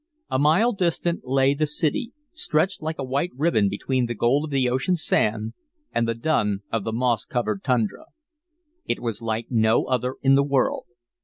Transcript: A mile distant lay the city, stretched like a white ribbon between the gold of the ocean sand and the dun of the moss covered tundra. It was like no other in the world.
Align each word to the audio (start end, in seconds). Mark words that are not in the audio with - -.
A 0.31 0.39
mile 0.39 0.73
distant 0.73 1.25
lay 1.27 1.53
the 1.53 1.67
city, 1.67 2.11
stretched 2.33 2.81
like 2.81 2.97
a 2.97 3.03
white 3.03 3.29
ribbon 3.35 3.69
between 3.69 4.07
the 4.07 4.15
gold 4.15 4.45
of 4.45 4.49
the 4.49 4.67
ocean 4.67 4.95
sand 4.95 5.53
and 5.93 6.07
the 6.07 6.15
dun 6.15 6.63
of 6.71 6.83
the 6.83 6.91
moss 6.91 7.23
covered 7.23 7.63
tundra. 7.63 8.05
It 8.87 8.99
was 8.99 9.21
like 9.21 9.51
no 9.51 9.83
other 9.85 10.15
in 10.23 10.33
the 10.33 10.43
world. 10.43 10.85